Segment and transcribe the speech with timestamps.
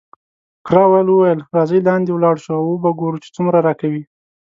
[0.65, 4.03] کراول وویل، راځئ لاندې ولاړ شو او وو به ګورو چې څومره راکوي.